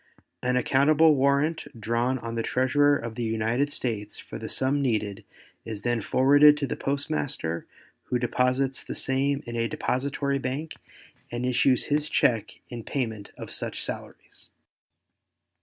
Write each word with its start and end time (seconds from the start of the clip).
An 0.41 0.57
accountable 0.57 1.13
warrant 1.13 1.67
drawn 1.79 2.17
on 2.17 2.33
the 2.33 2.41
Treasurer 2.41 2.97
of 2.97 3.13
the 3.13 3.21
United 3.23 3.71
States 3.71 4.17
for 4.17 4.39
the 4.39 4.49
sum 4.49 4.81
needed 4.81 5.23
is 5.63 5.83
then 5.83 6.01
forwarded 6.01 6.57
to 6.57 6.65
the 6.65 6.75
postmaster 6.75 7.67
who 8.05 8.17
deposits 8.17 8.81
the 8.81 8.95
same 8.95 9.43
in 9.45 9.55
a 9.55 9.67
depository 9.69 10.39
bank 10.39 10.73
and 11.31 11.45
issues 11.45 11.83
his 11.83 12.09
check 12.09 12.55
in 12.67 12.83
payment 12.83 13.29
of 13.37 13.51
such 13.53 13.85
salaries. 13.85 14.49